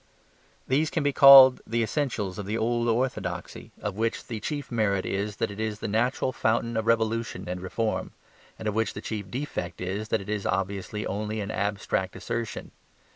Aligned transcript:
These 0.67 0.89
can 0.89 1.03
be 1.03 1.13
called 1.13 1.61
the 1.67 1.83
essentials 1.83 2.39
of 2.39 2.47
the 2.47 2.57
old 2.57 2.87
orthodoxy, 2.89 3.69
of 3.83 3.95
which 3.97 4.25
the 4.25 4.39
chief 4.39 4.71
merit 4.71 5.05
is 5.05 5.35
that 5.35 5.51
it 5.51 5.59
is 5.59 5.77
the 5.77 5.87
natural 5.87 6.31
fountain 6.31 6.75
of 6.75 6.87
revolution 6.87 7.47
and 7.47 7.61
reform; 7.61 8.11
and 8.57 8.67
of 8.67 8.73
which 8.73 8.95
the 8.95 9.01
chief 9.01 9.29
defect 9.29 9.79
is 9.79 10.07
that 10.07 10.19
it 10.19 10.27
is 10.27 10.43
obviously 10.47 11.05
only 11.05 11.39
an 11.39 11.51
abstract 11.51 12.15
assertion. 12.15 12.71